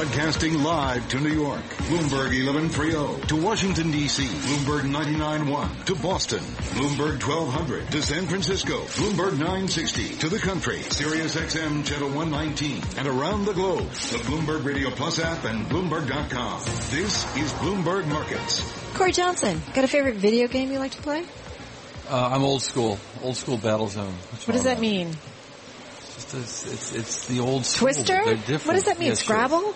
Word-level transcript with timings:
Broadcasting 0.00 0.62
live 0.62 1.06
to 1.10 1.20
New 1.20 1.34
York, 1.34 1.60
Bloomberg 1.60 2.32
1130. 2.32 3.26
To 3.26 3.36
Washington, 3.36 3.90
D.C., 3.90 4.24
Bloomberg 4.24 4.90
99.1. 4.90 5.84
To 5.84 5.94
Boston, 5.94 6.38
Bloomberg 6.38 7.22
1200. 7.22 7.90
To 7.90 8.00
San 8.00 8.24
Francisco, 8.24 8.80
Bloomberg 8.96 9.32
960. 9.32 10.16
To 10.20 10.30
the 10.30 10.38
country, 10.38 10.80
Sirius 10.84 11.36
XM 11.36 11.84
Channel 11.84 12.08
119. 12.12 12.82
And 12.96 13.08
around 13.08 13.44
the 13.44 13.52
globe, 13.52 13.90
the 13.90 14.24
Bloomberg 14.24 14.64
Radio 14.64 14.88
Plus 14.88 15.18
app 15.18 15.44
and 15.44 15.66
Bloomberg.com. 15.66 16.60
This 16.88 17.36
is 17.36 17.52
Bloomberg 17.60 18.06
Markets. 18.06 18.62
Cory 18.94 19.12
Johnson, 19.12 19.60
got 19.74 19.84
a 19.84 19.88
favorite 19.88 20.16
video 20.16 20.48
game 20.48 20.72
you 20.72 20.78
like 20.78 20.92
to 20.92 21.02
play? 21.02 21.26
Uh, 22.08 22.30
I'm 22.32 22.42
old 22.42 22.62
school. 22.62 22.98
Old 23.22 23.36
school 23.36 23.58
Battlezone. 23.58 24.14
What 24.46 24.54
does 24.54 24.64
that 24.64 24.80
mean? 24.80 25.14
It's, 26.22 26.34
it's, 26.34 26.66
it's, 26.66 26.92
it's 26.94 27.26
the 27.26 27.40
old 27.40 27.64
school. 27.64 27.86
Twister? 27.88 28.36
They're. 28.36 28.58
What 28.58 28.74
does 28.74 28.84
that 28.84 28.98
mean? 28.98 29.08
Yes, 29.08 29.22
sure. 29.22 29.34
Scrabble? 29.36 29.74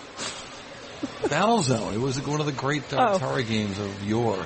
Battlezone. 1.23 1.93
It 1.93 1.99
was 1.99 2.25
one 2.25 2.39
of 2.39 2.45
the 2.45 2.51
great 2.51 2.91
uh, 2.93 3.13
Oh. 3.13 3.19
Atari 3.19 3.47
games 3.47 3.79
of 3.79 4.03
yore. 4.03 4.43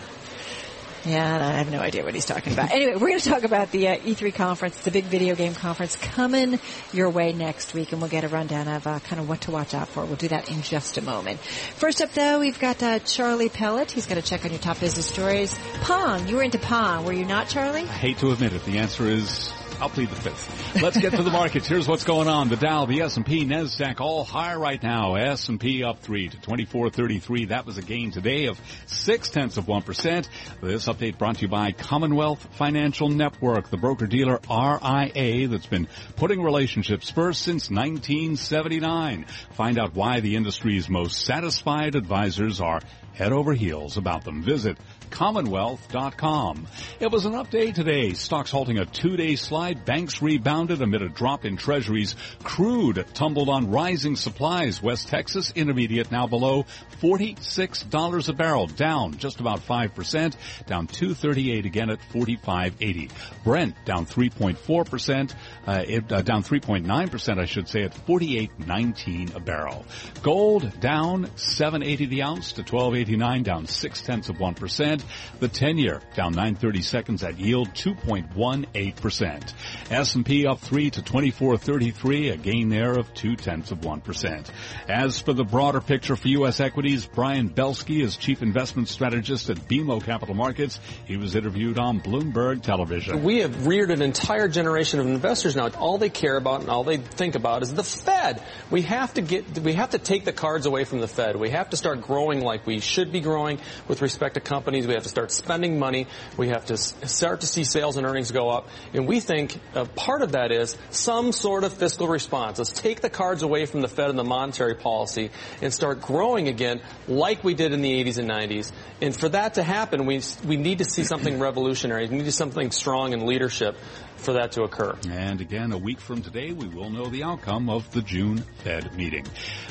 Yeah, 1.06 1.24
I 1.48 1.54
have 1.54 1.72
no 1.72 1.80
idea 1.80 2.04
what 2.04 2.14
he's 2.14 2.26
talking 2.26 2.52
about. 2.52 2.72
Anyway, 2.72 2.94
we're 2.96 3.08
going 3.08 3.20
to 3.22 3.30
talk 3.30 3.44
about 3.44 3.72
the 3.72 3.88
uh, 3.88 3.98
E3 4.00 4.34
conference, 4.36 4.76
the 4.82 4.92
big 4.92 5.06
video 5.06 5.34
game 5.34 5.56
conference 5.56 5.96
coming 5.96 6.60
your 6.92 7.10
way 7.10 7.32
next 7.32 7.74
week, 7.74 7.94
and 7.94 8.02
we'll 8.02 8.10
get 8.10 8.26
a 8.26 8.28
rundown 8.28 8.68
of 8.68 8.86
uh, 8.86 9.00
kind 9.00 9.22
of 9.22 9.30
what 9.30 9.40
to 9.42 9.52
watch 9.52 9.74
out 9.74 9.88
for. 9.88 10.04
We'll 10.04 10.18
do 10.18 10.28
that 10.28 10.50
in 10.50 10.62
just 10.62 10.98
a 10.98 11.02
moment. 11.02 11.40
First 11.40 12.02
up, 12.02 12.12
though, 12.12 12.40
we've 12.40 12.60
got 12.60 12.84
uh, 12.84 13.00
Charlie 13.00 13.48
Pellet. 13.48 13.92
He's 13.92 14.08
going 14.08 14.22
to 14.22 14.28
check 14.28 14.44
on 14.44 14.52
your 14.52 14.60
top 14.60 14.82
business 14.82 15.06
stories. 15.06 15.58
Pong. 15.84 16.28
You 16.28 16.36
were 16.36 16.44
into 16.44 16.60
Pong, 16.60 17.06
were 17.06 17.14
you 17.14 17.26
not, 17.26 17.48
Charlie? 17.48 17.84
I 17.84 17.86
hate 17.86 18.18
to 18.18 18.32
admit 18.32 18.52
it. 18.52 18.66
The 18.66 18.80
answer 18.80 19.06
is 19.08 19.54
I'll 19.82 19.90
plead 19.90 20.10
the 20.10 20.16
fifth. 20.16 20.82
Let's 20.82 20.98
get 20.98 21.14
to 21.14 21.24
the 21.24 21.32
markets. 21.32 21.66
Here's 21.66 21.88
what's 21.88 22.04
going 22.04 22.28
on. 22.28 22.50
The 22.50 22.58
Dow, 22.58 22.86
the 22.86 23.02
S&P, 23.02 23.46
Nasdaq, 23.46 24.02
all 24.02 24.26
higher 24.26 24.60
right 24.60 24.82
now. 24.82 25.16
S&P 25.16 25.86
up 25.86 26.00
three 26.00 26.28
to 26.28 26.36
2433. 26.36 27.46
That 27.46 27.66
was 27.66 27.78
a 27.78 27.82
gain 27.82 28.12
today 28.12 28.48
of 28.48 28.60
six 28.88 29.30
tenths 29.30 29.56
of 29.56 29.70
one 29.70 29.82
percent. 29.82 30.28
This 30.62 30.88
update 30.88 31.18
brought 31.18 31.38
to 31.38 31.44
you 31.44 31.48
by 31.48 31.72
Commonwealth 31.72 32.46
Financial 32.56 33.08
Network, 33.08 33.70
the 33.70 33.78
broker 33.78 34.06
dealer 34.06 34.40
RIA 34.50 35.48
that's 35.48 35.68
been 35.68 35.88
putting 36.18 36.44
relationships 36.44 37.10
first 37.10 37.42
since 37.42 37.70
1979. 37.70 39.26
Find 39.54 39.80
out 39.80 39.96
why 39.96 40.20
the 40.20 40.36
industry's 40.36 40.90
most 40.90 41.26
satisfied 41.26 41.96
advisors 41.96 42.60
are 42.60 42.82
head 43.20 43.34
over 43.34 43.54
heels 43.54 43.98
about 43.98 44.24
them. 44.24 44.42
Visit 44.42 44.78
commonwealth.com. 45.10 46.68
It 47.00 47.12
was 47.12 47.26
an 47.26 47.34
update 47.34 47.76
today. 47.76 48.14
Stocks 48.14 48.50
halting 48.50 48.78
a 48.78 48.86
two-day 48.86 49.36
slide. 49.36 49.69
Banks 49.74 50.22
rebounded 50.22 50.82
amid 50.82 51.02
a 51.02 51.10
drop 51.10 51.46
in 51.46 51.58
treasuries. 51.58 52.16
Crude 52.44 53.06
tumbled 53.14 53.50
on 53.50 53.72
rising 53.72 54.16
supplies. 54.16 54.82
West 54.82 55.08
Texas 55.08 55.52
Intermediate 55.56 56.12
now 56.12 56.28
below 56.28 56.66
$46 57.02 58.30
a 58.30 58.34
barrel, 58.34 58.68
down 58.68 59.18
just 59.18 59.40
about 59.40 59.60
5%, 59.60 60.36
down 60.66 60.88
238 60.88 61.66
again 61.66 61.90
at 61.90 62.00
45.80. 62.12 63.10
Brent 63.44 63.76
down 63.86 64.06
3.4%, 64.06 65.34
uh, 65.68 65.84
it, 65.88 66.12
uh, 66.12 66.22
down 66.22 66.44
3.9% 66.44 67.40
I 67.40 67.46
should 67.46 67.68
say 67.68 67.84
at 67.84 67.94
48.19 68.06 69.36
a 69.36 69.40
barrel. 69.40 69.86
Gold 70.22 70.80
down 70.80 71.30
780 71.38 72.06
the 72.08 72.24
ounce 72.24 72.54
to 72.54 72.62
1289, 72.62 73.44
down 73.44 73.68
6 73.68 74.02
tenths 74.02 74.30
of 74.30 74.38
1%. 74.38 75.04
The 75.40 75.48
10 75.48 75.78
year 75.78 76.02
down 76.16 76.34
930 76.34 76.82
seconds 76.82 77.24
at 77.24 77.40
yield 77.40 77.70
2.18%. 77.70 79.54
S&P 79.90 80.46
up 80.46 80.60
3 80.60 80.90
to 80.92 81.02
2433, 81.02 82.30
a 82.30 82.38
gain 82.38 82.70
there 82.70 82.98
of 82.98 83.14
2 83.14 83.36
tenths 83.36 83.72
of 83.72 83.80
1%. 83.82 84.50
As 84.88 85.20
for 85.20 85.34
the 85.34 85.44
broader 85.44 85.82
picture 85.82 86.16
for 86.16 86.28
U.S. 86.30 86.60
equities, 86.60 87.06
Brian 87.06 87.50
Belski 87.50 88.04
is 88.04 88.18
chief 88.18 88.42
investment 88.42 88.88
strategist 88.88 89.50
at 89.50 89.58
BMO 89.58 90.04
Capital 90.04 90.36
Markets. 90.36 90.80
He 91.06 91.18
was 91.18 91.36
interviewed 91.36 91.80
on 91.80 92.00
Bloomberg 92.02 92.62
Television. 92.62 93.24
We 93.24 93.40
have 93.40 93.68
reared 93.68 93.92
an 93.92 94.02
entire 94.02 94.48
generation 94.48 95.00
of 95.00 95.08
investors 95.08 95.56
now. 95.56 95.70
All 95.70 95.98
they 95.98 96.10
care 96.10 96.38
about 96.38 96.62
and 96.62 96.70
all 96.70 96.84
they 96.84 96.98
think 96.98 97.36
about 97.36 97.64
is 97.64 97.74
the 97.74 97.84
Fed. 97.84 98.44
We 98.70 98.84
have 98.84 99.14
to 99.16 99.22
get, 99.22 99.60
we 99.60 99.74
have 99.74 99.92
to 99.92 99.98
take 99.98 100.26
the 100.26 100.34
cards 100.34 100.66
away 100.66 100.84
from 100.84 101.00
the 101.00 101.08
Fed. 101.08 101.36
We 101.36 101.50
have 101.50 101.70
to 101.72 101.78
start 101.78 102.02
growing 102.02 102.42
like 102.42 102.66
we 102.66 102.80
should 102.80 103.12
be 103.12 103.22
growing 103.22 103.60
with 103.88 104.02
respect 104.02 104.36
to 104.36 104.42
companies. 104.42 104.88
We 104.88 104.94
have 104.94 105.04
to 105.04 105.10
start 105.10 105.32
spending 105.32 105.80
money. 105.80 106.08
We 106.38 106.50
have 106.50 106.66
to 106.68 106.78
start 106.78 107.42
to 107.42 107.48
see 107.48 107.64
sales 107.64 107.98
and 107.98 108.06
earnings 108.06 108.32
go 108.32 108.50
up. 108.50 108.68
And 108.94 109.08
we 109.08 109.20
think 109.20 109.49
uh, 109.74 109.86
part 109.86 110.22
of 110.22 110.34
that 110.34 110.52
is 110.52 110.78
some 110.90 111.32
sort 111.32 111.64
of 111.64 111.74
fiscal 111.74 112.08
response. 112.08 112.58
Let's 112.58 112.72
take 112.72 113.02
the 113.02 113.10
cards 113.10 113.44
away 113.44 113.66
from 113.66 113.82
the 113.82 113.88
Fed 113.88 114.10
and 114.10 114.18
the 114.18 114.24
monetary 114.24 114.76
policy 114.76 115.32
and 115.62 115.74
start 115.74 116.02
growing 116.02 116.48
again 116.48 116.82
like 117.08 117.44
we 117.44 117.54
did 117.54 117.74
in 117.74 117.82
the 117.82 118.04
80s 118.04 118.18
and 118.18 118.30
90s. 118.30 118.72
And 119.02 119.16
for 119.16 119.30
that 119.30 119.56
to 119.56 119.64
happen, 119.64 120.06
we, 120.06 120.22
we 120.46 120.58
need 120.58 120.80
to 120.80 120.86
see 120.86 121.04
something 121.04 121.40
revolutionary. 121.40 122.08
We 122.08 122.18
need 122.18 122.26
to 122.26 122.32
see 122.32 122.38
something 122.38 122.72
strong 122.72 123.14
in 123.14 123.26
leadership 123.26 123.78
for 124.20 124.34
that 124.34 124.52
to 124.54 124.64
occur. 124.64 124.98
And 125.10 125.42
again, 125.42 125.72
a 125.72 125.78
week 125.78 126.00
from 126.00 126.22
today, 126.22 126.52
we 126.52 126.68
will 126.68 126.90
know 126.90 127.08
the 127.08 127.24
outcome 127.24 127.70
of 127.70 127.90
the 127.92 128.02
June 128.02 128.44
Fed 128.64 128.96
meeting. 128.96 129.26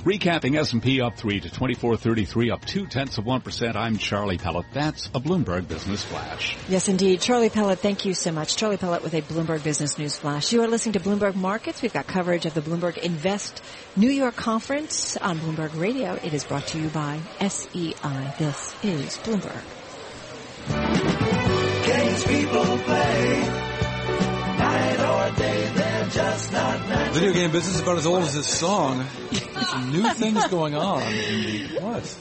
Recapping 0.05 0.59
S&P 0.59 1.01
up 1.01 1.17
3 1.17 1.41
to 1.41 1.49
2433, 1.49 2.51
up 2.51 2.65
2 2.65 2.87
tenths 2.87 3.19
of 3.19 3.25
1%. 3.25 3.77
I'm 3.77 3.99
Charlie 3.99 4.39
Pellet. 4.39 4.67
That's 4.73 5.07
a 5.09 5.21
Bloomberg 5.21 5.69
Business 5.69 6.03
Flash. 6.03 6.57
Yes, 6.69 6.89
indeed. 6.89 7.21
Charlie 7.21 7.51
Pellet, 7.51 7.79
thank 7.79 8.05
you 8.05 8.15
so 8.15 8.33
much. 8.33 8.57
Charlie 8.57 8.77
Pellet 8.77 9.03
with 9.03 9.15
a 9.15 9.23
Bloomberg 9.23 9.63
Business 9.63 9.99
News 9.99 10.17
Flash. 10.17 10.53
You 10.53 10.63
are 10.63 10.69
listening 10.69 10.95
to 10.95 11.01
Bloomberg 11.01 11.35
Markets. 11.35 11.83
We've 11.83 11.93
got 11.93 12.07
coverage 12.07 12.47
of 12.47 12.55
the 12.55 12.63
Bloomberg 12.63 12.97
Invest 12.99 13.63
New 13.97 14.11
York 14.11 14.37
Conference 14.37 15.17
on 15.17 15.39
Bloomberg 15.39 15.79
Radio. 15.79 16.15
It 16.15 16.35
is 16.35 16.45
brought 16.45 16.67
to 16.69 16.79
you 16.81 16.89
by 16.89 17.21
SEI. 17.41 18.35
This 18.39 18.75
is 18.83 19.19
Bloomberg. 19.19 19.63
Games 21.87 22.25
people 22.25 22.79
play. 22.79 23.18
Video 27.19 27.33
game 27.33 27.51
business 27.51 27.75
is 27.75 27.81
about 27.81 27.99
as 27.99 28.07
old 28.07 28.23
as 28.23 28.33
this 28.33 28.47
song. 28.47 29.05
There's 29.33 29.69
some 29.71 29.91
new 29.91 30.09
things 30.15 30.47
going 30.47 30.77
on 30.77 31.03
in 31.03 31.43
the, 31.43 31.81
what? 31.81 32.19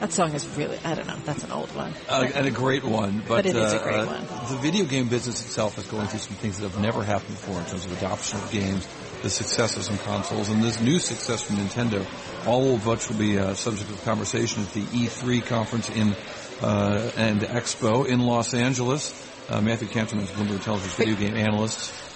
That 0.00 0.10
song 0.10 0.32
is 0.32 0.48
really, 0.56 0.78
I 0.86 0.94
don't 0.94 1.06
know, 1.06 1.18
that's 1.26 1.44
an 1.44 1.52
old 1.52 1.68
one. 1.76 1.92
Uh, 2.08 2.30
and 2.34 2.46
a 2.46 2.50
great 2.50 2.82
one, 2.82 3.18
but, 3.18 3.28
But 3.28 3.46
it 3.46 3.56
is 3.56 3.74
a 3.74 3.78
uh, 3.78 3.82
great 3.82 3.98
uh, 3.98 4.06
one. 4.06 4.50
The 4.50 4.56
video 4.56 4.86
game 4.86 5.08
business 5.08 5.44
itself 5.44 5.76
is 5.76 5.84
going 5.88 6.06
through 6.06 6.20
some 6.20 6.36
things 6.36 6.60
that 6.60 6.70
have 6.70 6.80
never 6.80 7.04
happened 7.04 7.36
before 7.36 7.58
in 7.58 7.66
terms 7.66 7.84
of 7.84 7.92
adoption 7.98 8.38
of 8.38 8.50
games, 8.50 8.88
the 9.22 9.28
success 9.28 9.76
of 9.76 9.82
some 9.82 9.98
consoles, 9.98 10.48
and 10.48 10.62
this 10.62 10.80
new 10.80 10.98
success 10.98 11.42
from 11.42 11.56
Nintendo. 11.56 12.06
All 12.46 12.74
of 12.74 12.86
which 12.86 13.10
will 13.10 13.18
be 13.18 13.38
uh, 13.38 13.52
subject 13.52 13.90
of 13.90 14.02
conversation 14.02 14.62
at 14.62 14.72
the 14.72 14.80
E3 14.80 15.44
conference 15.44 15.90
in 15.90 16.16
uh, 16.62 17.10
and 17.18 17.42
Expo 17.42 18.06
in 18.06 18.20
Los 18.20 18.54
Angeles. 18.54 19.12
Uh, 19.50 19.60
Matthew 19.60 19.88
Kanterman 19.88 20.22
is 20.22 20.30
Bloomberg 20.30 20.56
Intelligence 20.56 20.94
video 20.94 21.16
game 21.16 21.34
analyst, 21.34 21.90
uh, 21.90 22.07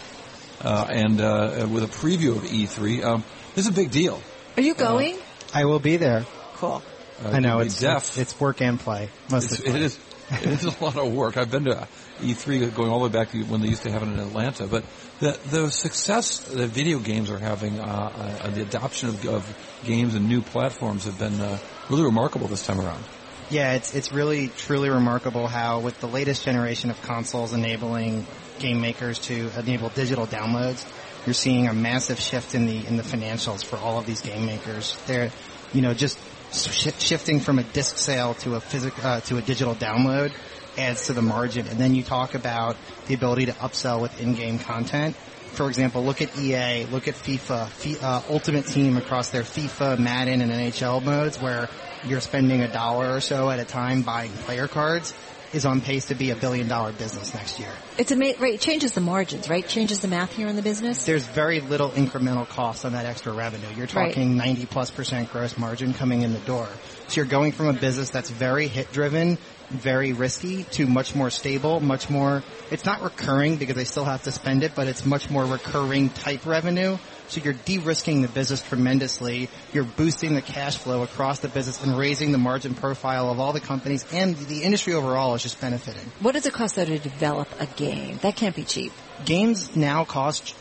and 0.62 1.20
uh, 1.20 1.66
with 1.70 1.84
a 1.84 1.86
preview 1.86 2.36
of 2.36 2.42
E3. 2.44 3.04
Um, 3.04 3.24
this 3.54 3.66
is 3.66 3.70
a 3.70 3.74
big 3.74 3.90
deal. 3.90 4.20
Are 4.56 4.62
you 4.62 4.74
going? 4.74 5.18
I 5.54 5.64
will 5.64 5.80
be 5.80 5.96
there. 5.96 6.24
cool. 6.54 6.82
Uh, 7.24 7.30
I 7.30 7.40
know 7.40 7.60
it's, 7.60 7.80
deaf. 7.80 7.98
it's 7.98 8.18
it's 8.18 8.40
work 8.40 8.60
and 8.60 8.80
play. 8.80 9.08
It's, 9.24 9.32
Mostly 9.32 9.68
it 9.68 9.70
play. 9.70 9.82
is. 9.82 9.98
It 10.30 10.46
is 10.46 10.64
a 10.64 10.84
lot 10.84 10.96
of 10.96 11.12
work. 11.12 11.36
I've 11.36 11.50
been 11.50 11.64
to 11.64 11.86
E3 12.20 12.74
going 12.74 12.90
all 12.90 13.00
the 13.00 13.08
way 13.08 13.12
back 13.12 13.32
to 13.32 13.42
when 13.44 13.60
they 13.60 13.68
used 13.68 13.82
to 13.82 13.90
have 13.90 14.02
it 14.02 14.06
in 14.06 14.18
Atlanta. 14.18 14.66
But 14.66 14.84
the 15.20 15.38
the 15.50 15.70
success 15.70 16.38
that 16.38 16.68
video 16.68 17.00
games 17.00 17.30
are 17.30 17.38
having, 17.38 17.78
uh, 17.78 18.38
uh, 18.42 18.50
the 18.50 18.62
adoption 18.62 19.10
of, 19.10 19.26
of 19.26 19.80
games 19.84 20.14
and 20.14 20.28
new 20.28 20.40
platforms 20.40 21.04
have 21.04 21.18
been 21.18 21.38
uh, 21.38 21.58
really 21.90 22.04
remarkable 22.04 22.48
this 22.48 22.64
time 22.64 22.80
around. 22.80 23.04
Yeah, 23.50 23.74
it's 23.74 23.94
it's 23.94 24.10
really 24.10 24.48
truly 24.48 24.88
remarkable 24.88 25.46
how 25.46 25.80
with 25.80 26.00
the 26.00 26.08
latest 26.08 26.44
generation 26.44 26.90
of 26.90 27.02
consoles 27.02 27.52
enabling 27.52 28.26
game 28.58 28.80
makers 28.80 29.18
to 29.20 29.50
enable 29.58 29.88
digital 29.90 30.26
downloads, 30.26 30.86
you're 31.26 31.34
seeing 31.34 31.68
a 31.68 31.72
massive 31.72 32.18
shift 32.18 32.54
in 32.54 32.66
the 32.66 32.86
in 32.86 32.96
the 32.96 33.02
financials 33.02 33.64
for 33.64 33.76
all 33.76 33.98
of 33.98 34.06
these 34.06 34.20
game 34.20 34.46
makers. 34.46 34.96
They're, 35.06 35.30
you 35.72 35.82
know, 35.82 35.94
just 35.94 36.18
sh- 36.52 36.98
shifting 36.98 37.40
from 37.40 37.58
a 37.58 37.62
disc 37.62 37.96
sale 37.96 38.34
to 38.34 38.56
a 38.56 38.60
physical 38.60 39.04
uh, 39.04 39.20
to 39.22 39.38
a 39.38 39.42
digital 39.42 39.74
download 39.74 40.32
adds 40.78 41.06
to 41.06 41.12
the 41.12 41.22
margin. 41.22 41.66
And 41.68 41.78
then 41.78 41.94
you 41.94 42.02
talk 42.02 42.34
about 42.34 42.76
the 43.06 43.14
ability 43.14 43.46
to 43.46 43.52
upsell 43.52 44.00
with 44.00 44.18
in-game 44.20 44.58
content. 44.58 45.16
For 45.52 45.68
example, 45.68 46.02
look 46.02 46.22
at 46.22 46.36
EA, 46.38 46.86
look 46.86 47.08
at 47.08 47.14
FIFA, 47.14 47.68
Fi- 47.68 47.98
uh, 48.00 48.22
Ultimate 48.30 48.66
Team 48.66 48.96
across 48.96 49.28
their 49.28 49.42
FIFA, 49.42 49.98
Madden, 49.98 50.40
and 50.40 50.50
NHL 50.50 51.02
modes 51.04 51.38
where 51.40 51.68
you're 52.06 52.22
spending 52.22 52.62
a 52.62 52.72
dollar 52.72 53.14
or 53.14 53.20
so 53.20 53.50
at 53.50 53.58
a 53.58 53.64
time 53.64 54.00
buying 54.02 54.32
player 54.32 54.66
cards 54.66 55.12
is 55.52 55.66
on 55.66 55.80
pace 55.80 56.06
to 56.06 56.14
be 56.14 56.30
a 56.30 56.36
billion 56.36 56.68
dollar 56.68 56.92
business 56.92 57.34
next 57.34 57.58
year. 57.58 57.68
It's 57.98 58.10
a 58.10 58.16
right. 58.16 58.54
It 58.54 58.60
changes 58.60 58.92
the 58.92 59.00
margins, 59.00 59.48
right? 59.48 59.66
Changes 59.66 60.00
the 60.00 60.08
math 60.08 60.32
here 60.32 60.48
in 60.48 60.56
the 60.56 60.62
business. 60.62 61.04
There's 61.04 61.24
very 61.26 61.60
little 61.60 61.90
incremental 61.90 62.48
cost 62.48 62.84
on 62.84 62.92
that 62.92 63.04
extra 63.06 63.32
revenue. 63.32 63.66
You're 63.76 63.86
Right. 63.92 64.08
talking 64.12 64.36
90 64.36 64.66
plus 64.66 64.90
percent 64.90 65.30
gross 65.30 65.58
margin 65.58 65.92
coming 65.92 66.22
in 66.22 66.32
the 66.32 66.38
door. 66.40 66.68
So 67.08 67.16
you're 67.16 67.26
going 67.26 67.52
from 67.52 67.66
a 67.68 67.72
business 67.74 68.10
that's 68.10 68.30
very 68.30 68.68
hit 68.68 68.90
driven, 68.92 69.36
very 69.70 70.12
risky 70.12 70.64
to 70.64 70.86
much 70.86 71.14
more 71.14 71.30
stable, 71.30 71.80
much 71.80 72.08
more, 72.08 72.42
it's 72.70 72.84
not 72.84 73.02
recurring 73.02 73.56
because 73.56 73.76
they 73.76 73.84
still 73.84 74.04
have 74.04 74.22
to 74.22 74.32
spend 74.32 74.62
it, 74.62 74.72
but 74.74 74.86
it's 74.86 75.04
much 75.04 75.28
more 75.30 75.44
recurring 75.44 76.08
type 76.10 76.46
revenue. 76.46 76.96
So 77.32 77.40
you're 77.40 77.54
de-risking 77.54 78.20
the 78.20 78.28
business 78.28 78.60
tremendously. 78.60 79.48
You're 79.72 79.84
boosting 79.84 80.34
the 80.34 80.42
cash 80.42 80.76
flow 80.76 81.02
across 81.02 81.38
the 81.38 81.48
business 81.48 81.82
and 81.82 81.96
raising 81.96 82.30
the 82.30 82.36
margin 82.36 82.74
profile 82.74 83.30
of 83.30 83.40
all 83.40 83.54
the 83.54 83.60
companies 83.60 84.04
and 84.12 84.36
the 84.36 84.62
industry 84.64 84.92
overall 84.92 85.34
is 85.34 85.42
just 85.42 85.58
benefiting. 85.58 86.02
What 86.20 86.32
does 86.32 86.44
it 86.44 86.52
cost 86.52 86.76
though 86.76 86.84
to 86.84 86.98
develop 86.98 87.48
a 87.58 87.64
game? 87.64 88.18
That 88.20 88.36
can't 88.36 88.54
be 88.54 88.64
cheap. 88.64 88.92
Games 89.24 89.74
now 89.74 90.04
cost, 90.04 90.54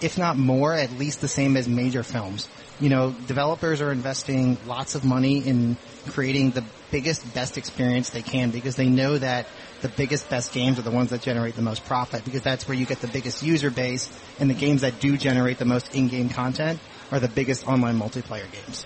if 0.00 0.16
not 0.16 0.38
more, 0.38 0.72
at 0.72 0.92
least 0.92 1.20
the 1.20 1.28
same 1.28 1.58
as 1.58 1.68
major 1.68 2.02
films. 2.02 2.48
You 2.80 2.88
know, 2.88 3.10
developers 3.10 3.82
are 3.82 3.92
investing 3.92 4.56
lots 4.64 4.94
of 4.94 5.04
money 5.04 5.46
in 5.46 5.76
creating 6.06 6.52
the 6.52 6.64
biggest, 6.90 7.34
best 7.34 7.58
experience 7.58 8.08
they 8.08 8.22
can 8.22 8.50
because 8.50 8.76
they 8.76 8.88
know 8.88 9.18
that 9.18 9.46
the 9.80 9.88
biggest, 9.88 10.28
best 10.28 10.52
games 10.52 10.78
are 10.78 10.82
the 10.82 10.90
ones 10.90 11.10
that 11.10 11.22
generate 11.22 11.54
the 11.54 11.62
most 11.62 11.84
profit 11.84 12.24
because 12.24 12.42
that's 12.42 12.66
where 12.66 12.76
you 12.76 12.86
get 12.86 13.00
the 13.00 13.08
biggest 13.08 13.42
user 13.42 13.70
base 13.70 14.10
and 14.38 14.50
the 14.50 14.54
games 14.54 14.80
that 14.80 15.00
do 15.00 15.16
generate 15.16 15.58
the 15.58 15.64
most 15.64 15.94
in-game 15.94 16.28
content 16.28 16.80
are 17.10 17.20
the 17.20 17.28
biggest 17.28 17.66
online 17.66 17.98
multiplayer 17.98 18.50
games. 18.50 18.84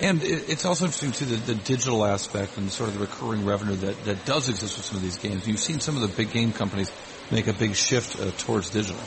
And 0.00 0.20
it's 0.22 0.64
also 0.64 0.86
interesting 0.86 1.12
too 1.12 1.26
the, 1.26 1.52
the, 1.52 1.54
digital 1.54 2.04
aspect 2.04 2.56
and 2.56 2.72
sort 2.72 2.88
of 2.88 2.94
the 2.94 3.00
recurring 3.02 3.44
revenue 3.44 3.76
that, 3.76 4.04
that 4.04 4.24
does 4.24 4.48
exist 4.48 4.76
with 4.76 4.86
some 4.86 4.96
of 4.96 5.02
these 5.02 5.18
games. 5.18 5.46
You've 5.46 5.60
seen 5.60 5.80
some 5.80 5.96
of 5.96 6.02
the 6.02 6.08
big 6.08 6.32
game 6.32 6.52
companies 6.52 6.90
make 7.30 7.46
a 7.46 7.52
big 7.52 7.76
shift 7.76 8.20
uh, 8.20 8.30
towards 8.38 8.70
digital. 8.70 9.00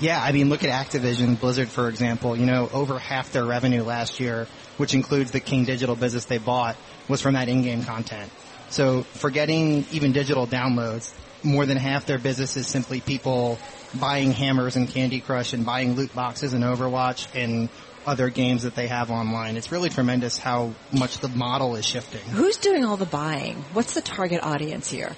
Yeah, 0.00 0.20
I 0.20 0.32
mean, 0.32 0.48
look 0.48 0.64
at 0.64 0.70
Activision, 0.70 1.38
Blizzard, 1.38 1.68
for 1.68 1.88
example. 1.88 2.36
You 2.36 2.46
know, 2.46 2.68
over 2.72 2.98
half 2.98 3.30
their 3.32 3.44
revenue 3.44 3.84
last 3.84 4.18
year, 4.18 4.48
which 4.78 4.94
includes 4.94 5.30
the 5.30 5.38
King 5.38 5.64
Digital 5.64 5.94
business 5.94 6.24
they 6.24 6.38
bought, 6.38 6.76
was 7.08 7.20
from 7.20 7.34
that 7.34 7.48
in-game 7.48 7.84
content. 7.84 8.32
So 8.72 9.02
forgetting 9.02 9.84
even 9.92 10.12
digital 10.12 10.46
downloads, 10.46 11.12
more 11.42 11.66
than 11.66 11.76
half 11.76 12.06
their 12.06 12.18
business 12.18 12.56
is 12.56 12.66
simply 12.66 13.02
people 13.02 13.58
buying 14.00 14.32
hammers 14.32 14.76
and 14.76 14.88
Candy 14.88 15.20
Crush 15.20 15.52
and 15.52 15.66
buying 15.66 15.94
loot 15.94 16.14
boxes 16.14 16.54
and 16.54 16.64
Overwatch 16.64 17.26
and 17.34 17.68
other 18.06 18.30
games 18.30 18.62
that 18.62 18.74
they 18.74 18.86
have 18.86 19.10
online. 19.10 19.58
It's 19.58 19.70
really 19.70 19.90
tremendous 19.90 20.38
how 20.38 20.72
much 20.90 21.18
the 21.18 21.28
model 21.28 21.76
is 21.76 21.84
shifting. 21.84 22.22
Who's 22.22 22.56
doing 22.56 22.82
all 22.82 22.96
the 22.96 23.04
buying? 23.04 23.56
What's 23.74 23.92
the 23.92 24.00
target 24.00 24.42
audience 24.42 24.90
here? 24.90 25.14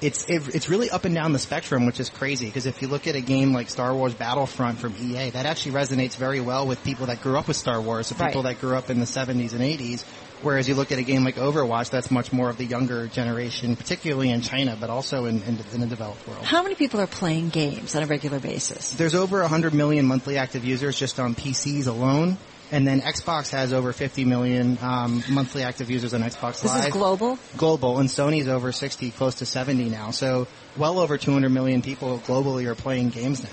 It's 0.00 0.28
it, 0.28 0.54
it's 0.54 0.68
really 0.68 0.88
up 0.90 1.06
and 1.06 1.14
down 1.14 1.32
the 1.32 1.38
spectrum, 1.38 1.86
which 1.86 1.98
is 1.98 2.08
crazy. 2.08 2.46
Because 2.46 2.66
if 2.66 2.82
you 2.82 2.88
look 2.88 3.08
at 3.08 3.16
a 3.16 3.20
game 3.20 3.52
like 3.52 3.68
Star 3.68 3.94
Wars 3.94 4.14
Battlefront 4.14 4.78
from 4.78 4.94
EA, 5.00 5.30
that 5.30 5.46
actually 5.46 5.72
resonates 5.72 6.16
very 6.16 6.40
well 6.40 6.66
with 6.66 6.84
people 6.84 7.06
that 7.06 7.22
grew 7.22 7.36
up 7.36 7.48
with 7.48 7.56
Star 7.56 7.80
Wars, 7.80 8.10
the 8.10 8.14
people 8.14 8.42
right. 8.42 8.54
that 8.54 8.60
grew 8.60 8.76
up 8.76 8.90
in 8.90 9.00
the 9.00 9.06
70s 9.06 9.52
and 9.52 9.62
80s. 9.62 10.04
Whereas 10.42 10.68
you 10.68 10.74
look 10.74 10.92
at 10.92 10.98
a 10.98 11.02
game 11.02 11.24
like 11.24 11.36
Overwatch, 11.36 11.90
that's 11.90 12.10
much 12.10 12.32
more 12.32 12.50
of 12.50 12.58
the 12.58 12.64
younger 12.64 13.06
generation, 13.06 13.74
particularly 13.74 14.30
in 14.30 14.42
China, 14.42 14.76
but 14.78 14.90
also 14.90 15.24
in, 15.24 15.42
in, 15.42 15.58
in 15.72 15.80
the 15.80 15.86
developed 15.86 16.26
world. 16.28 16.44
How 16.44 16.62
many 16.62 16.74
people 16.74 17.00
are 17.00 17.06
playing 17.06 17.48
games 17.48 17.94
on 17.94 18.02
a 18.02 18.06
regular 18.06 18.38
basis? 18.38 18.92
There's 18.94 19.14
over 19.14 19.40
100 19.40 19.72
million 19.72 20.06
monthly 20.06 20.36
active 20.36 20.64
users 20.64 20.98
just 20.98 21.18
on 21.18 21.34
PCs 21.34 21.86
alone. 21.86 22.36
And 22.72 22.84
then 22.86 23.00
Xbox 23.00 23.50
has 23.50 23.72
over 23.72 23.92
50 23.92 24.24
million 24.24 24.76
um, 24.82 25.22
monthly 25.30 25.62
active 25.62 25.88
users 25.88 26.12
on 26.14 26.22
Xbox 26.22 26.62
this 26.62 26.64
Live. 26.64 26.78
This 26.78 26.86
is 26.86 26.92
global? 26.92 27.38
Global, 27.56 27.98
and 27.98 28.08
Sony's 28.08 28.48
over 28.48 28.72
60, 28.72 29.12
close 29.12 29.36
to 29.36 29.46
70 29.46 29.88
now. 29.88 30.10
So 30.10 30.48
well 30.76 30.98
over 30.98 31.16
200 31.16 31.48
million 31.48 31.80
people 31.80 32.18
globally 32.26 32.66
are 32.66 32.74
playing 32.74 33.10
games 33.10 33.44
now. 33.44 33.50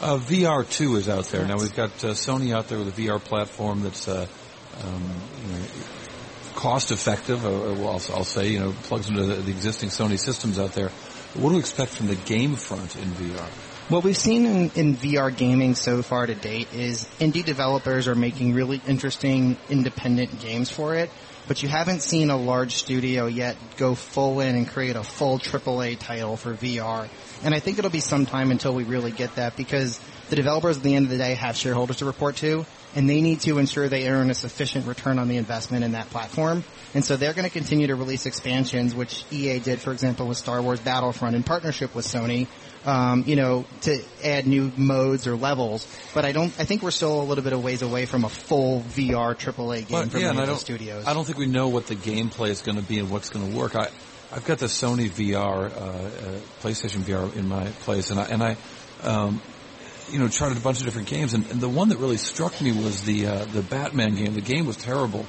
Uh, 0.00 0.18
VR 0.18 0.68
2 0.68 0.96
is 0.96 1.08
out 1.08 1.26
there. 1.26 1.46
Now 1.46 1.58
we've 1.58 1.74
got 1.74 1.90
uh, 2.02 2.08
Sony 2.08 2.54
out 2.54 2.68
there 2.68 2.78
with 2.78 2.88
a 2.98 3.02
VR 3.02 3.22
platform 3.22 3.82
that's 3.82 4.08
uh, 4.08 4.26
um, 4.82 5.02
you 5.46 5.52
know, 5.52 5.64
cost 6.54 6.90
effective. 6.90 7.44
Uh, 7.44 7.72
I'll, 7.84 8.00
I'll, 8.14 8.24
say, 8.24 8.48
you 8.48 8.60
know, 8.60 8.74
plugs 8.84 9.08
into 9.08 9.24
the, 9.24 9.34
the 9.34 9.50
existing 9.50 9.90
Sony 9.90 10.18
systems 10.18 10.58
out 10.58 10.72
there. 10.72 10.90
What 11.34 11.50
do 11.50 11.54
we 11.54 11.60
expect 11.60 11.92
from 11.92 12.06
the 12.06 12.16
game 12.16 12.56
front 12.56 12.96
in 12.96 13.08
VR? 13.12 13.48
What 13.88 14.02
we've 14.02 14.16
seen 14.16 14.46
in, 14.46 14.70
in, 14.76 14.96
VR 14.96 15.36
gaming 15.36 15.74
so 15.74 16.00
far 16.00 16.26
to 16.26 16.34
date 16.34 16.72
is 16.72 17.04
indie 17.20 17.44
developers 17.44 18.08
are 18.08 18.14
making 18.14 18.54
really 18.54 18.80
interesting 18.86 19.58
independent 19.68 20.40
games 20.40 20.70
for 20.70 20.94
it, 20.94 21.10
but 21.46 21.62
you 21.62 21.68
haven't 21.68 22.00
seen 22.00 22.30
a 22.30 22.36
large 22.36 22.74
studio 22.74 23.26
yet 23.26 23.56
go 23.76 23.94
full 23.94 24.40
in 24.40 24.56
and 24.56 24.68
create 24.68 24.96
a 24.96 25.02
full 25.02 25.38
AAA 25.38 25.98
title 25.98 26.36
for 26.36 26.54
VR. 26.54 27.08
And 27.42 27.54
I 27.54 27.60
think 27.60 27.78
it'll 27.78 27.90
be 27.90 28.00
some 28.00 28.26
time 28.26 28.50
until 28.50 28.74
we 28.74 28.84
really 28.84 29.10
get 29.10 29.36
that 29.36 29.56
because 29.56 30.00
the 30.30 30.36
developers 30.36 30.78
at 30.78 30.82
the 30.82 30.94
end 30.94 31.06
of 31.06 31.10
the 31.10 31.18
day 31.18 31.34
have 31.34 31.56
shareholders 31.56 31.98
to 31.98 32.06
report 32.06 32.36
to 32.36 32.64
and 32.94 33.08
they 33.08 33.20
need 33.20 33.40
to 33.40 33.58
ensure 33.58 33.88
they 33.88 34.08
earn 34.08 34.30
a 34.30 34.34
sufficient 34.34 34.86
return 34.86 35.18
on 35.18 35.28
the 35.28 35.36
investment 35.36 35.84
in 35.84 35.92
that 35.92 36.08
platform. 36.10 36.64
And 36.94 37.04
so 37.04 37.16
they're 37.16 37.32
going 37.32 37.44
to 37.44 37.50
continue 37.50 37.88
to 37.88 37.96
release 37.96 38.26
expansions, 38.26 38.94
which 38.94 39.24
EA 39.32 39.58
did, 39.58 39.80
for 39.80 39.92
example, 39.92 40.28
with 40.28 40.38
Star 40.38 40.62
Wars 40.62 40.80
Battlefront 40.80 41.34
in 41.34 41.42
partnership 41.42 41.94
with 41.94 42.06
Sony, 42.06 42.46
um, 42.84 43.24
you 43.26 43.34
know, 43.34 43.64
to 43.82 44.00
add 44.22 44.46
new 44.46 44.70
modes 44.76 45.26
or 45.26 45.34
levels. 45.34 45.88
But 46.14 46.24
I 46.24 46.32
don't. 46.32 46.52
I 46.58 46.64
think 46.64 46.82
we're 46.82 46.92
still 46.92 47.20
a 47.20 47.24
little 47.24 47.42
bit 47.42 47.52
of 47.52 47.64
ways 47.64 47.82
away 47.82 48.06
from 48.06 48.24
a 48.24 48.28
full 48.28 48.80
VR 48.80 49.34
AAA 49.34 49.88
game 49.88 50.08
from 50.08 50.20
yeah, 50.20 50.32
the 50.32 50.56
studios. 50.56 51.06
I 51.06 51.14
don't 51.14 51.24
think 51.24 51.33
we 51.36 51.46
know 51.46 51.68
what 51.68 51.86
the 51.86 51.96
gameplay 51.96 52.48
is 52.48 52.62
going 52.62 52.76
to 52.76 52.84
be 52.84 52.98
and 52.98 53.10
what's 53.10 53.30
going 53.30 53.50
to 53.50 53.56
work. 53.56 53.74
I, 53.76 53.88
I've 54.32 54.44
got 54.44 54.58
the 54.58 54.66
Sony 54.66 55.08
VR, 55.08 55.36
uh, 55.36 55.78
uh, 55.78 56.40
PlayStation 56.62 57.02
VR 57.02 57.34
in 57.36 57.48
my 57.48 57.66
place, 57.82 58.10
and 58.10 58.18
I, 58.18 58.24
and 58.24 58.42
I, 58.42 58.56
um, 59.02 59.40
you 60.10 60.18
know, 60.18 60.28
charted 60.28 60.58
a 60.58 60.60
bunch 60.60 60.80
of 60.80 60.84
different 60.84 61.08
games, 61.08 61.34
and, 61.34 61.48
and 61.50 61.60
the 61.60 61.68
one 61.68 61.88
that 61.90 61.98
really 61.98 62.16
struck 62.16 62.60
me 62.60 62.72
was 62.72 63.04
the 63.04 63.26
uh, 63.26 63.44
the 63.46 63.62
Batman 63.62 64.14
game. 64.16 64.34
The 64.34 64.40
game 64.40 64.66
was 64.66 64.76
terrible, 64.76 65.24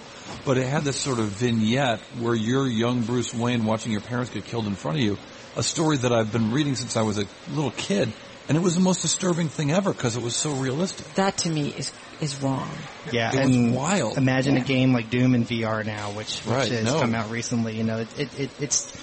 but 0.45 0.57
it 0.57 0.67
had 0.67 0.83
this 0.83 0.97
sort 0.97 1.19
of 1.19 1.25
vignette 1.27 1.99
where 2.19 2.35
you're 2.35 2.67
young 2.67 3.03
Bruce 3.03 3.33
Wayne 3.33 3.65
watching 3.65 3.91
your 3.91 4.01
parents 4.01 4.31
get 4.31 4.45
killed 4.45 4.67
in 4.67 4.75
front 4.75 4.97
of 4.97 5.03
you. 5.03 5.17
A 5.55 5.63
story 5.63 5.97
that 5.97 6.11
I've 6.11 6.33
been 6.33 6.51
reading 6.51 6.75
since 6.75 6.97
I 6.97 7.03
was 7.03 7.17
a 7.17 7.25
little 7.49 7.71
kid, 7.71 8.11
and 8.47 8.57
it 8.57 8.61
was 8.61 8.75
the 8.75 8.81
most 8.81 9.01
disturbing 9.01 9.49
thing 9.49 9.71
ever 9.71 9.91
because 9.93 10.15
it 10.15 10.23
was 10.23 10.35
so 10.35 10.51
realistic. 10.53 11.05
That 11.15 11.37
to 11.39 11.49
me 11.49 11.69
is 11.69 11.91
is 12.21 12.41
wrong. 12.41 12.69
Yeah, 13.11 13.29
it 13.33 13.39
and 13.39 13.67
was 13.71 13.75
wild. 13.77 14.17
Imagine 14.17 14.55
Yeah. 14.55 14.61
a 14.61 14.65
game 14.65 14.93
like 14.93 15.09
Doom 15.09 15.35
in 15.35 15.45
VR 15.45 15.85
now, 15.85 16.11
which, 16.11 16.39
which 16.41 16.55
Right, 16.55 16.71
has 16.71 16.85
no. 16.85 16.99
come 17.01 17.13
out 17.13 17.29
recently. 17.29 17.75
You 17.75 17.83
know, 17.83 17.97
it, 17.99 18.19
it, 18.19 18.39
it, 18.39 18.49
it's 18.61 18.93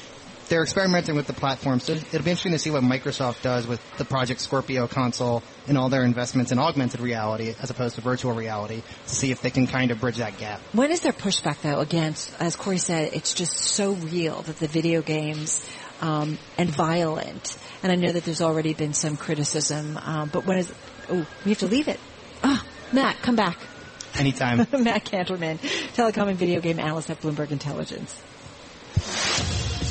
they're 0.48 0.62
experimenting 0.62 1.14
with 1.14 1.26
the 1.26 1.32
platform, 1.32 1.80
so 1.80 1.92
it'll 1.94 2.22
be 2.22 2.30
interesting 2.30 2.52
to 2.52 2.58
see 2.58 2.70
what 2.70 2.82
Microsoft 2.82 3.40
does 3.42 3.66
with 3.66 3.80
the 3.96 4.04
Project 4.04 4.38
Scorpio 4.40 4.86
console 4.86 5.42
and 5.66 5.78
all 5.78 5.88
their 5.88 6.04
investments 6.04 6.52
in 6.52 6.58
augmented 6.58 7.00
reality 7.00 7.54
as 7.62 7.70
opposed 7.70 7.94
to 7.94 8.00
virtual 8.02 8.32
reality 8.34 8.82
to 9.06 9.14
see 9.14 9.30
if 9.30 9.40
they 9.40 9.50
can 9.50 9.66
kind 9.66 9.90
of 9.90 10.00
bridge 10.00 10.16
that 10.18 10.36
gap. 10.38 10.60
When 10.72 10.90
is 10.90 11.00
there 11.00 11.12
pushback 11.12 11.62
though 11.62 11.80
against, 11.80 12.32
as 12.40 12.56
Cory 12.56 12.78
said, 12.78 13.14
it's 13.14 13.32
just 13.32 13.52
so 13.52 13.92
real 13.92 14.42
that 14.42 14.58
the 14.58 14.68
video 14.68 15.00
games 15.00 15.64
um, 16.02 16.38
and 16.58 16.68
violent. 16.68 17.56
And 17.82 17.90
I 17.90 17.94
know 17.94 18.12
that 18.12 18.24
there's 18.24 18.42
already 18.42 18.74
been 18.74 18.92
some 18.92 19.16
criticism, 19.16 19.98
um, 20.02 20.28
but 20.30 20.44
when 20.44 20.58
is? 20.58 20.72
Oh, 21.08 21.26
we 21.44 21.50
have 21.52 21.58
to 21.60 21.66
leave 21.66 21.88
it. 21.88 21.98
Ah, 22.44 22.64
Matt, 22.92 23.16
come 23.22 23.36
back. 23.36 23.58
Anytime. 24.14 24.58
Matt 24.82 25.06
Kanterman, 25.06 25.58
telecom 25.94 26.28
and 26.28 26.38
video 26.38 26.60
game 26.60 26.78
analyst 26.78 27.08
at 27.08 27.20
Bloomberg 27.20 27.50
Intelligence. 27.50 28.20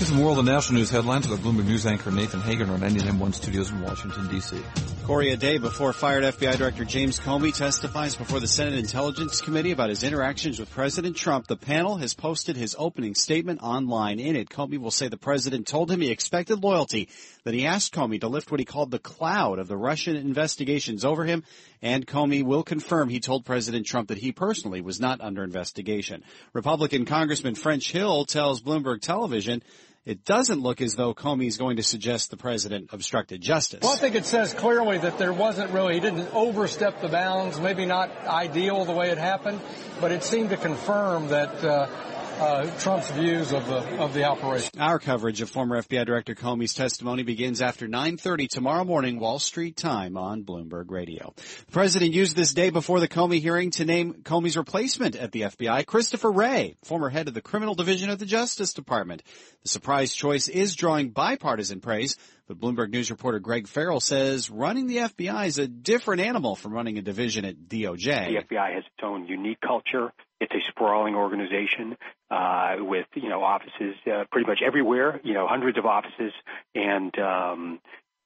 Here's 0.01 0.09
some 0.09 0.25
of 0.25 0.35
the 0.35 0.41
national 0.41 0.79
news 0.79 0.89
headlines 0.89 1.27
with 1.27 1.41
Bloomberg 1.41 1.67
News 1.67 1.85
anchor 1.85 2.09
Nathan 2.09 2.41
Hagen 2.41 2.71
on 2.71 2.79
99.1 2.79 3.35
studios 3.35 3.69
in 3.69 3.81
Washington, 3.81 4.27
D.C. 4.29 4.59
Cory, 5.03 5.29
a 5.29 5.37
day 5.37 5.59
before 5.59 5.93
fired 5.93 6.23
FBI 6.23 6.57
Director 6.57 6.85
James 6.85 7.19
Comey 7.19 7.55
testifies 7.55 8.15
before 8.15 8.39
the 8.39 8.47
Senate 8.47 8.79
Intelligence 8.79 9.41
Committee 9.41 9.69
about 9.69 9.89
his 9.89 10.03
interactions 10.03 10.59
with 10.59 10.71
President 10.71 11.15
Trump, 11.15 11.45
the 11.45 11.55
panel 11.55 11.97
has 11.97 12.15
posted 12.15 12.57
his 12.57 12.75
opening 12.79 13.13
statement 13.13 13.61
online. 13.61 14.19
In 14.19 14.35
it, 14.35 14.49
Comey 14.49 14.79
will 14.79 14.89
say 14.89 15.07
the 15.07 15.17
president 15.17 15.67
told 15.67 15.91
him 15.91 16.01
he 16.01 16.09
expected 16.09 16.63
loyalty, 16.63 17.07
that 17.43 17.53
he 17.53 17.65
asked 17.65 17.93
Comey 17.93 18.19
to 18.21 18.27
lift 18.27 18.51
what 18.51 18.59
he 18.59 18.65
called 18.65 18.91
the 18.91 18.99
cloud 18.99 19.59
of 19.59 19.67
the 19.67 19.77
Russian 19.77 20.15
investigations 20.15 21.03
over 21.03 21.25
him, 21.25 21.43
and 21.81 22.05
Comey 22.05 22.43
will 22.43 22.63
confirm 22.63 23.09
he 23.09 23.19
told 23.19 23.45
President 23.45 23.85
Trump 23.85 24.09
that 24.09 24.17
he 24.17 24.31
personally 24.31 24.81
was 24.81 24.99
not 24.99 25.21
under 25.21 25.43
investigation. 25.43 26.23
Republican 26.53 27.05
Congressman 27.05 27.55
French 27.55 27.91
Hill 27.91 28.25
tells 28.25 28.61
Bloomberg 28.61 29.01
Television 29.01 29.63
it 30.03 30.25
doesn't 30.25 30.59
look 30.59 30.81
as 30.81 30.95
though 30.95 31.13
Comey 31.13 31.45
is 31.45 31.57
going 31.57 31.77
to 31.77 31.83
suggest 31.83 32.31
the 32.31 32.37
president 32.37 32.89
obstructed 32.91 33.39
justice. 33.39 33.81
Well, 33.83 33.93
I 33.93 33.97
think 33.97 34.15
it 34.15 34.25
says 34.25 34.51
clearly 34.51 34.97
that 34.97 35.19
there 35.19 35.31
wasn't 35.31 35.69
really, 35.71 35.93
he 35.93 35.99
didn't 35.99 36.33
overstep 36.33 37.01
the 37.01 37.07
bounds, 37.07 37.59
maybe 37.59 37.85
not 37.85 38.09
ideal 38.25 38.83
the 38.83 38.93
way 38.93 39.11
it 39.11 39.19
happened, 39.19 39.61
but 39.99 40.11
it 40.11 40.23
seemed 40.23 40.49
to 40.49 40.57
confirm 40.57 41.27
that 41.27 41.63
uh, 41.63 41.87
uh, 42.41 42.65
Trump's 42.79 43.11
views 43.11 43.53
of 43.53 43.67
the 43.67 43.77
of 44.01 44.13
the 44.13 44.23
operation. 44.23 44.79
Our 44.79 44.97
coverage 44.97 45.41
of 45.41 45.49
former 45.49 45.81
FBI 45.81 46.05
Director 46.05 46.33
Comey's 46.33 46.73
testimony 46.73 47.23
begins 47.23 47.61
after 47.61 47.87
9:30 47.87 48.49
tomorrow 48.49 48.83
morning, 48.83 49.19
Wall 49.19 49.37
Street 49.37 49.77
time 49.77 50.17
on 50.17 50.43
Bloomberg 50.43 50.89
Radio. 50.89 51.33
The 51.35 51.71
president 51.71 52.13
used 52.13 52.35
this 52.35 52.53
day 52.53 52.71
before 52.71 52.99
the 52.99 53.07
Comey 53.07 53.39
hearing 53.39 53.69
to 53.71 53.85
name 53.85 54.15
Comey's 54.23 54.57
replacement 54.57 55.15
at 55.15 55.31
the 55.31 55.41
FBI, 55.41 55.85
Christopher 55.85 56.31
Wray, 56.31 56.77
former 56.83 57.09
head 57.09 57.27
of 57.27 57.35
the 57.35 57.41
Criminal 57.41 57.75
Division 57.75 58.09
of 58.09 58.17
the 58.17 58.25
Justice 58.25 58.73
Department. 58.73 59.21
The 59.61 59.69
surprise 59.69 60.13
choice 60.13 60.47
is 60.47 60.75
drawing 60.75 61.11
bipartisan 61.11 61.79
praise, 61.79 62.17
but 62.51 62.59
Bloomberg 62.59 62.89
News 62.89 63.09
reporter 63.09 63.39
Greg 63.39 63.67
Farrell 63.67 64.01
says 64.01 64.49
running 64.49 64.87
the 64.87 64.97
FBI 64.97 65.47
is 65.47 65.57
a 65.57 65.67
different 65.67 66.21
animal 66.21 66.55
from 66.55 66.73
running 66.73 66.97
a 66.97 67.01
division 67.01 67.45
at 67.45 67.55
DOJ. 67.55 68.03
The 68.03 68.55
FBI 68.55 68.73
has 68.73 68.83
its 68.83 69.03
own 69.03 69.25
unique 69.27 69.61
culture. 69.61 70.11
It's 70.41 70.53
a 70.53 70.59
sprawling 70.69 71.15
organization 71.15 71.95
uh, 72.29 72.75
with 72.79 73.05
you 73.15 73.29
know 73.29 73.41
offices 73.41 73.95
uh, 74.05 74.25
pretty 74.31 74.47
much 74.47 74.59
everywhere. 74.65 75.21
You 75.23 75.33
know, 75.33 75.47
hundreds 75.47 75.77
of 75.77 75.85
offices, 75.85 76.33
and 76.75 77.17
um, 77.19 77.79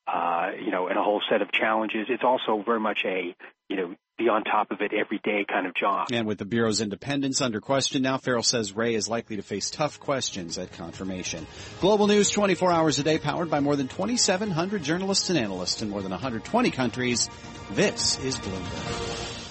Uh, 0.08 0.52
and 0.88 1.00
a 1.00 1.04
whole 1.04 1.22
set 1.30 1.42
of 1.42 1.52
challenges. 1.52 2.08
It's 2.10 2.24
also 2.24 2.64
very 2.64 2.80
much 2.80 3.00
a, 3.06 3.36
you 3.70 3.76
know, 3.76 3.96
be 4.18 4.30
on 4.30 4.44
top 4.44 4.72
of 4.72 4.80
it 4.80 4.94
every 4.94 5.20
day 5.24 5.46
kind 5.48 5.68
of 5.68 5.76
job. 5.76 6.08
And 6.12 6.26
with 6.26 6.38
the 6.38 6.46
Bureau's 6.46 6.80
independence 6.80 7.42
under 7.42 7.60
question 7.60 8.02
now, 8.02 8.18
Farrell 8.18 8.44
says 8.44 8.74
Wray 8.74 8.96
is 8.96 9.10
likely 9.10 9.36
to 9.36 9.42
face 9.42 9.70
tough 9.70 10.00
questions 10.00 10.58
at 10.58 10.72
confirmation. 10.72 11.46
Global 11.82 12.08
news 12.08 12.30
24 12.30 12.72
hours 12.72 13.00
a 13.00 13.04
day 13.04 13.18
powered 13.18 13.50
by 13.50 13.60
more 13.60 13.76
than 13.76 13.88
2,700 13.88 14.84
journalists 14.84 15.30
and 15.30 15.38
analysts 15.38 15.82
in 15.82 15.90
more 15.90 16.02
than 16.02 16.12
120 16.12 16.72
countries. 16.72 17.30
This 17.72 18.24
is 18.24 18.38
Bloomberg. 18.40 19.45